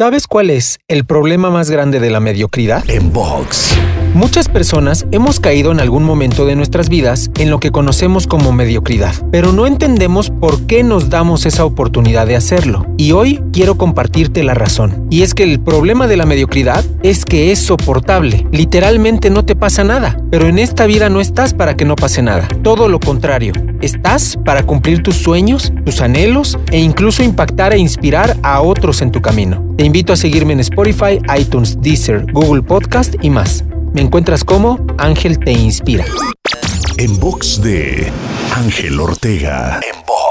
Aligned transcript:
¿Sabes 0.00 0.26
cuál 0.26 0.48
es 0.48 0.78
el 0.88 1.04
problema 1.04 1.50
más 1.50 1.70
grande 1.70 2.00
de 2.00 2.08
la 2.08 2.20
mediocridad? 2.20 2.88
En 2.88 3.12
box. 3.12 3.76
Muchas 4.14 4.48
personas 4.48 5.06
hemos 5.12 5.40
caído 5.40 5.70
en 5.70 5.78
algún 5.78 6.04
momento 6.04 6.46
de 6.46 6.56
nuestras 6.56 6.88
vidas 6.88 7.30
en 7.38 7.48
lo 7.48 7.60
que 7.60 7.70
conocemos 7.70 8.26
como 8.26 8.50
mediocridad, 8.50 9.14
pero 9.30 9.52
no 9.52 9.66
entendemos 9.66 10.30
por 10.30 10.66
qué 10.66 10.82
nos 10.82 11.10
damos 11.10 11.46
esa 11.46 11.66
oportunidad 11.66 12.26
de 12.26 12.34
hacerlo. 12.34 12.86
Y 12.96 13.12
hoy 13.12 13.40
quiero 13.52 13.76
compartirte 13.76 14.42
la 14.42 14.54
razón. 14.54 15.06
Y 15.10 15.22
es 15.22 15.34
que 15.34 15.44
el 15.44 15.60
problema 15.60 16.08
de 16.08 16.16
la 16.16 16.26
mediocridad 16.26 16.84
es 17.02 17.24
que 17.24 17.52
es 17.52 17.60
soportable. 17.60 18.46
Literalmente 18.50 19.30
no 19.30 19.44
te 19.44 19.54
pasa 19.54 19.84
nada, 19.84 20.16
pero 20.30 20.48
en 20.48 20.58
esta 20.58 20.86
vida 20.86 21.08
no 21.08 21.20
estás 21.20 21.54
para 21.54 21.76
que 21.76 21.84
no 21.84 21.94
pase 21.94 22.20
nada. 22.20 22.48
Todo 22.62 22.88
lo 22.88 22.98
contrario, 22.98 23.52
estás 23.80 24.38
para 24.44 24.64
cumplir 24.64 25.02
tus 25.02 25.16
sueños, 25.16 25.72
tus 25.84 26.00
anhelos 26.00 26.58
e 26.72 26.80
incluso 26.80 27.22
impactar 27.22 27.74
e 27.74 27.78
inspirar 27.78 28.36
a 28.42 28.60
otros 28.60 29.02
en 29.02 29.12
tu 29.12 29.22
camino. 29.22 29.62
Te 29.76 29.84
invito 29.90 30.12
a 30.12 30.16
seguirme 30.16 30.52
en 30.52 30.60
Spotify, 30.60 31.18
iTunes, 31.36 31.76
Deezer, 31.80 32.24
Google 32.30 32.62
Podcast 32.62 33.16
y 33.22 33.28
más. 33.28 33.64
Me 33.92 34.00
encuentras 34.00 34.44
como 34.44 34.78
Ángel 34.98 35.36
Te 35.40 35.50
Inspira. 35.50 36.04
En 36.96 37.18
box 37.18 37.60
de 37.60 38.06
Ángel 38.54 39.00
Ortega. 39.00 39.80
En 39.82 40.00
box. 40.06 40.29